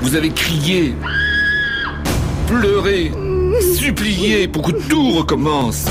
[0.00, 0.94] Vous avez crié,
[2.46, 3.10] pleuré,
[3.74, 5.86] supplié pour que tout recommence.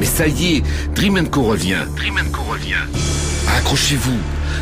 [0.00, 0.62] Mais ça y est,
[0.94, 1.84] Dream Co revient.
[1.94, 2.86] Dream Co revient.
[3.58, 4.16] Accrochez-vous,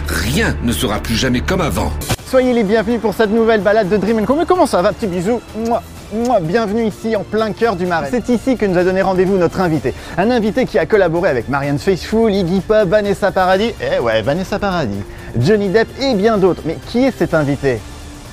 [0.08, 1.92] rien ne sera plus jamais comme avant.
[2.28, 4.34] Soyez les bienvenus pour cette nouvelle balade de Dream Co.
[4.34, 5.80] Mais comment ça va, petit bisou Moi,
[6.12, 8.08] moi, bienvenue ici en plein cœur du Marais.
[8.10, 9.94] C'est ici que nous a donné rendez-vous notre invité.
[10.18, 14.58] Un invité qui a collaboré avec Marianne Faithfull, Iggy Pop, Vanessa Paradis, eh ouais, Vanessa
[14.58, 15.04] Paradis,
[15.38, 16.62] Johnny Depp et bien d'autres.
[16.64, 17.78] Mais qui est cet invité?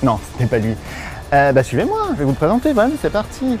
[0.04, 0.76] Non, ce n'est pas lui.
[1.32, 3.58] Euh, bah suivez-moi, je vais vous le présenter, Van, c'est parti.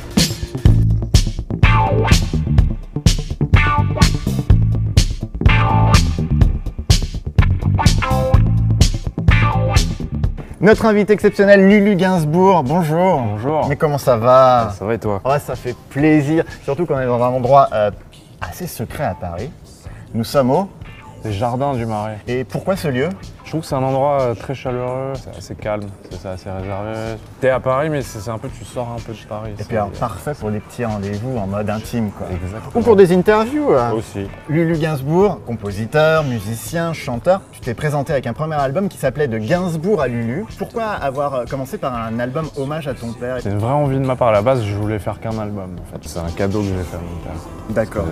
[10.60, 13.22] Notre invité exceptionnel, Lulu Gainsbourg, bonjour.
[13.22, 13.66] Bonjour.
[13.70, 14.74] Mais comment ça va?
[14.78, 15.22] Ça va et toi?
[15.24, 17.90] Ouais, ça fait plaisir, surtout qu'on est dans un endroit euh,
[18.42, 19.50] assez secret à Paris.
[20.12, 20.68] Nous sommes au...
[21.24, 22.18] Les jardins du Marais.
[22.28, 23.08] Et pourquoi ce lieu?
[23.54, 26.90] Trouve que c'est un endroit euh, très chaleureux, c'est assez calme, c'est assez réservé.
[27.40, 29.52] T'es à Paris, mais c'est un peu, tu sors un peu de Paris.
[29.60, 32.26] Et puis alors, parfait pour des petits rendez-vous en mode intime, quoi.
[32.32, 32.72] Exactement.
[32.74, 33.70] Ou pour des interviews.
[33.72, 33.92] euh.
[33.92, 34.26] Aussi.
[34.48, 37.42] Lulu Gainsbourg, compositeur, musicien, chanteur.
[37.52, 40.46] Tu t'es présenté avec un premier album qui s'appelait De Gainsbourg à Lulu.
[40.58, 43.36] Pourquoi avoir euh, commencé par un album hommage à ton père?
[43.40, 44.28] C'est une vraie envie de ma part.
[44.28, 45.76] À la base, je voulais faire qu'un album.
[45.80, 47.40] En fait, c'est un cadeau que j'ai fait à mon père.
[47.70, 48.06] D'accord.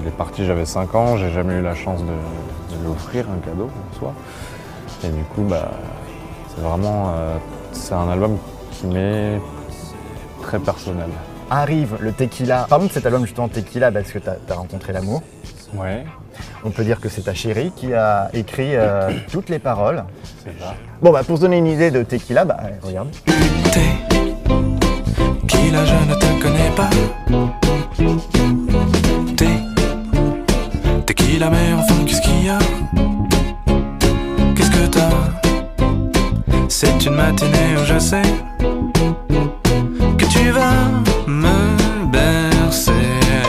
[0.00, 3.26] Il est parti, j'avais 5 ans, j'ai jamais eu la chance de, de lui offrir
[3.28, 4.14] un cadeau en soi.
[5.04, 5.70] Et du coup, bah,
[6.54, 7.36] c'est vraiment, euh,
[7.72, 8.36] c'est un album
[8.72, 9.40] qui m'est
[10.42, 11.08] très personnel.
[11.50, 12.66] Arrive le Tequila.
[12.68, 15.22] Parlons de cet album justement Tequila parce que tu as, rencontré l'amour.
[15.74, 16.04] Ouais,
[16.64, 20.04] On peut dire que c'est ta chérie qui a écrit euh, toutes les paroles.
[20.44, 20.74] c'est ça.
[21.02, 23.08] Bon bah pour se donner une idée de Tequila, bah regarde.
[25.84, 26.90] Je ne te connais pas?
[29.36, 29.60] T'es
[31.06, 32.27] T'es qui là mais enfin qu'est-ce
[37.18, 38.22] matinée où je sais
[40.18, 40.86] Que tu vas
[41.26, 42.92] me bercer.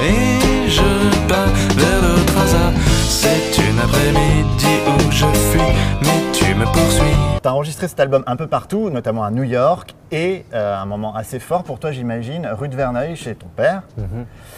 [0.03, 0.81] Et je
[1.27, 2.73] pars vers d'autres hasards
[3.07, 7.15] C'est une après-midi où je fuis Mais tu me poursuis.
[7.41, 11.15] T'as enregistré cet album un peu partout, notamment à New York, et euh, un moment
[11.15, 13.83] assez fort pour toi, j'imagine, rue de Verneuil, chez ton père.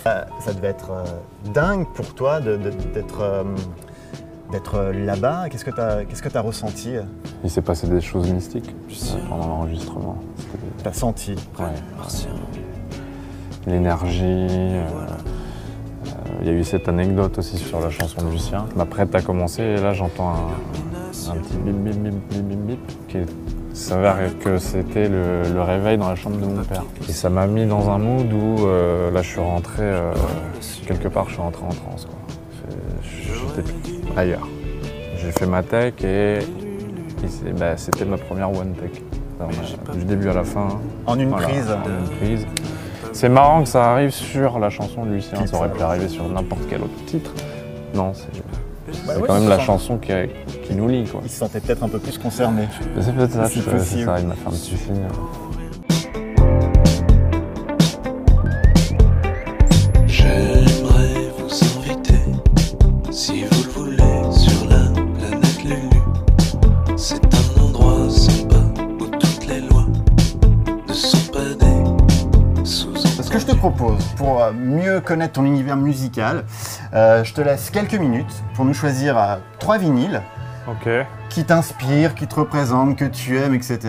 [0.08, 1.04] Euh, ça devait être euh,
[1.54, 3.44] dingue pour toi de- de- d'être euh,
[4.52, 5.50] d'être euh, là-bas.
[5.50, 6.92] Qu'est-ce que t'as que t'as ressenti?
[7.44, 8.74] Il s'est passé des choses mystiques
[9.30, 10.18] pendant l'enregistrement.
[10.84, 11.66] T'as senti Ouais.
[13.68, 14.22] L'énergie.
[14.24, 16.10] euh, euh,
[16.42, 18.66] Il y a eu cette anecdote aussi sur la chanson de Lucien.
[18.76, 22.60] Ma prête a commencé et là j'entends un, un petit bip bip bip bip bip
[22.68, 23.18] bip qui
[23.76, 26.84] s'avère que c'était le, le réveil dans la chambre de mon père.
[27.08, 30.12] Et ça m'a mis dans un mood où euh, là je suis rentré, euh,
[30.88, 32.08] quelque part je suis rentré en transe.
[33.04, 33.70] J'étais
[34.18, 34.48] ailleurs.
[35.18, 36.40] J'ai fait ma tech et,
[37.58, 39.02] bah, c'était ma première one tech.
[39.40, 40.68] Ma- Du début à la fin.
[41.08, 41.66] en une Voilà, prise.
[41.72, 42.46] en une prise.
[43.14, 46.28] C'est marrant que ça arrive sur la chanson de Lucien, ça aurait pu arriver sur
[46.30, 47.32] n'importe quel autre titre.
[47.94, 48.28] Non, c'est
[49.08, 50.12] Bah ouais, quand même la chanson qui,
[50.64, 51.06] qui nous lie.
[51.06, 51.22] Quoi.
[51.24, 52.68] Il se sentait peut-être un peu plus concerné.
[52.96, 53.62] Mais C'est peut-être ça, C'est
[54.06, 54.76] ça, il m'a fait un petit.
[73.32, 76.44] Que je te propose, pour euh, mieux connaître ton univers musical,
[76.94, 80.22] euh, je te laisse quelques minutes pour nous choisir euh, trois vinyles
[81.30, 83.80] qui t'inspirent, qui te représentent, que tu aimes, etc.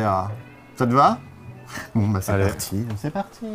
[0.77, 1.19] Ça te va?
[1.95, 2.87] Bon, bah c'est parti.
[2.97, 3.47] C'est parti.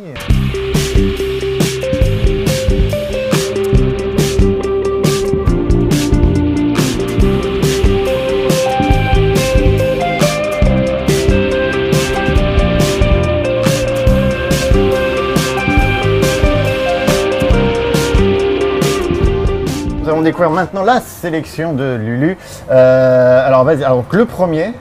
[20.18, 22.36] Allons découvrir maintenant la sélection de Lulu.
[22.70, 24.72] Euh, alors vas-y, alors le premier,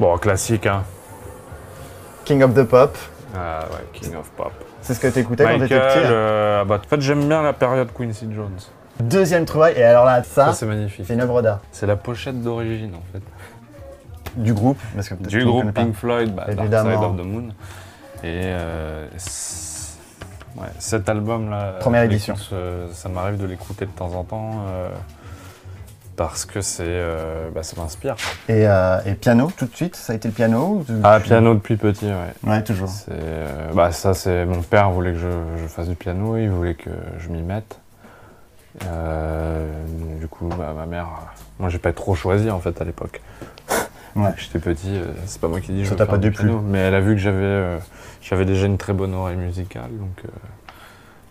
[0.00, 0.82] Bon, classique, hein.
[2.24, 2.96] King of the Pop.
[3.36, 4.50] Ah ouais, King of Pop.
[4.80, 5.98] C'est ce que tu écoutais quand t'étais petit.
[6.06, 8.56] euh, bah, en fait, j'aime bien la période Quincy Jones.
[8.98, 11.04] Deuxième trouvaille, et alors là, ça, Ça, c'est magnifique.
[11.06, 11.60] c'est une œuvre d'art.
[11.70, 13.22] C'est la pochette d'origine, en fait.
[14.36, 15.70] Du groupe, parce que peut-être Du groupe.
[15.72, 16.86] Pink Floyd, bah, Dark.
[16.88, 17.48] Side of the Moon.
[18.22, 19.69] Et euh, c'est-
[20.56, 22.34] ouais, cet album-là, Première je édition.
[22.52, 24.88] euh, ça m'arrive de l'écouter de temps en temps euh,
[26.16, 28.16] parce que c'est, euh, bah, ça m'inspire.
[28.48, 31.54] Et, euh, et piano, tout de suite, ça a été le piano tu- Ah, piano
[31.54, 32.34] depuis petit, ouais.
[32.50, 32.90] Ouais, toujours.
[33.10, 35.28] Euh, bah, ça, c'est mon père voulait que je,
[35.62, 37.78] je fasse du piano, il voulait que je m'y mette.
[38.86, 39.66] Euh,
[40.18, 41.08] du coup, bah, ma mère,
[41.58, 43.20] moi, j'ai pas trop choisi en fait à l'époque.
[44.16, 44.30] Ouais.
[44.36, 46.30] J'étais petit, euh, c'est pas moi qui dis je Ça veux t'a faire pas du
[46.30, 46.46] déplu.
[46.46, 47.78] piano, Mais elle a vu que j'avais euh,
[48.22, 50.28] j'avais déjà une très bonne oreille musicale, donc euh,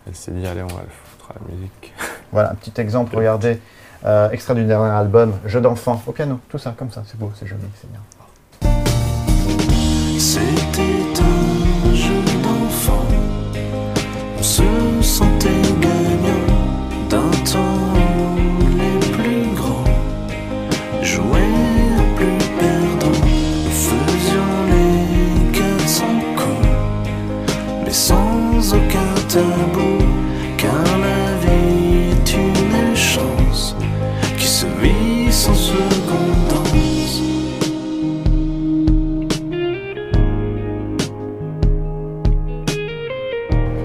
[0.08, 1.92] elle s'est dit allez on va le foutre à la musique.
[2.32, 3.58] Voilà, un petit exemple, regardez,
[4.04, 7.32] euh, extrait du dernier album, Jeu d'enfant, au piano, tout ça, comme ça, c'est beau,
[7.34, 8.00] c'est joli, c'est bien.
[10.18, 11.20] C'était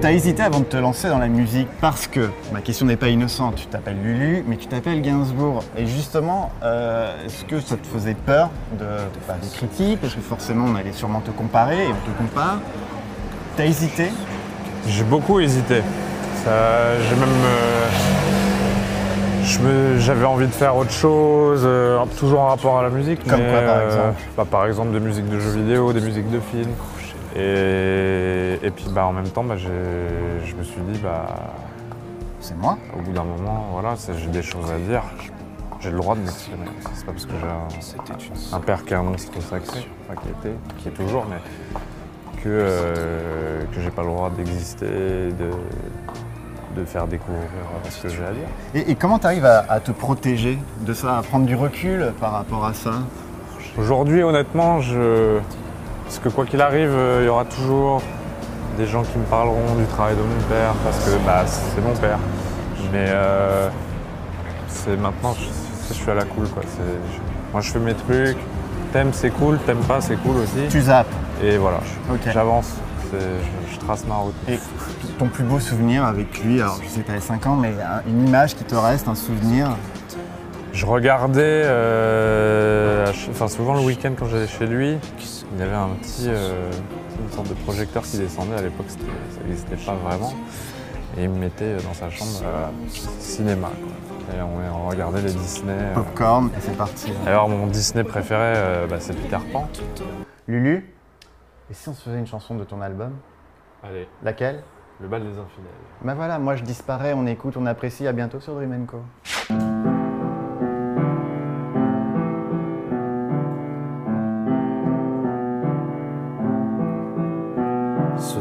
[0.05, 3.07] T'as hésité avant de te lancer dans la musique parce que, ma question n'est pas
[3.07, 5.63] innocente, tu t'appelles Lulu, mais tu t'appelles Gainsbourg.
[5.75, 8.85] Et justement, euh, est-ce que ça te faisait peur de,
[9.27, 9.99] bah, des critiques?
[9.99, 12.59] Parce que forcément, on allait sûrement te comparer et on te compare.
[13.57, 14.11] T'as hésité?
[14.87, 15.81] J'ai beaucoup hésité.
[16.45, 17.29] J'ai même.
[17.43, 17.89] euh,
[19.97, 23.27] J'avais envie de faire autre chose, euh, toujours en rapport à la musique.
[23.27, 24.21] Comme mais, quoi, par exemple?
[24.37, 26.73] bah, Par exemple, des musiques de jeux vidéo, des musiques de films.
[27.35, 31.25] Et, et puis bah, en même temps, bah, je me suis dit, bah,
[32.45, 35.01] C'est moi au bout d'un moment, voilà, j'ai des choses à dire.
[35.79, 36.67] J'ai le droit de m'exprimer.
[36.93, 40.29] C'est pas parce que j'ai un, un père qui est un monstre sacré, enfin qui
[40.29, 41.37] était, qui est toujours, mais
[42.43, 45.49] que, euh, que j'ai pas le droit d'exister, de,
[46.79, 47.47] de faire découvrir
[47.89, 48.47] ce que j'ai à dire.
[48.75, 52.31] Et, et comment t'arrives à, à te protéger de ça, à prendre du recul par
[52.33, 52.93] rapport à ça?
[53.77, 55.39] Aujourd'hui, honnêtement, je...
[56.05, 58.01] parce que quoi qu'il arrive, euh, il y aura toujours
[58.77, 61.93] des gens qui me parleront du travail de mon père, parce que bah, c'est mon
[61.95, 62.19] père.
[62.91, 63.69] Mais euh,
[64.67, 65.45] c'est maintenant, je,
[65.89, 66.47] je suis à la cool.
[66.49, 66.63] Quoi.
[66.63, 68.37] Je- moi, je fais mes trucs.
[68.91, 69.57] T'aimes, c'est cool.
[69.65, 70.67] T'aimes pas, c'est cool aussi.
[70.69, 71.07] Tu zappes.
[71.43, 71.79] Et voilà,
[72.33, 72.71] j'avance.
[73.13, 73.17] Je,
[73.73, 74.33] je trace ma route.
[74.49, 74.59] Et
[75.19, 78.01] ton plus beau souvenir avec lui, alors je sais que t'avais 5 ans, mais un-
[78.09, 79.69] une image qui te reste, un souvenir?
[80.73, 84.97] Je regardais, euh, enfin souvent le week-end quand j'allais chez lui,
[85.53, 86.71] il y avait un petit, euh,
[87.21, 88.55] une sorte de projecteur qui descendait.
[88.55, 90.33] À l'époque, ça n'existait pas vraiment.
[91.17, 92.67] Et il me mettait dans sa chambre euh,
[93.19, 93.69] cinéma.
[93.69, 94.35] quoi.
[94.35, 95.71] Et on, on regardait les Disney.
[95.73, 95.93] euh.
[95.93, 97.13] Popcorn, et c'est parti.
[97.25, 99.69] Alors mon Disney préféré, euh, bah, c'est Peter Pan.
[100.47, 100.93] Lulu,
[101.69, 103.13] et si on se faisait une chanson de ton album?
[103.83, 104.63] Allez, Laquelle?
[104.99, 105.71] Le bal des infidèles.
[106.03, 108.97] Ben voilà, moi je disparais, on écoute, on apprécie, à bientôt sur Dream Co.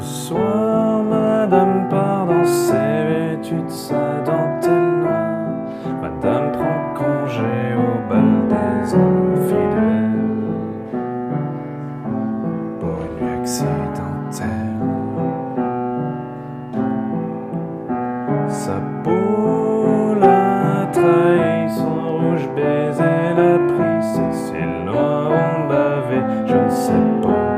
[0.04, 5.40] soir, madame part danser, vêtue de sa dentelle noire.
[6.02, 10.54] Madame prend congé au bal des infidèles
[12.80, 14.82] pour une nuit accidentelle.
[18.48, 26.54] Sa peau l'a trahi, son rouge baiser l'a pris, ses cils noirs ont bavé, je
[26.54, 27.53] ne sais pas